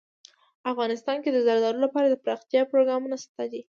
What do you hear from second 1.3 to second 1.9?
د زردالو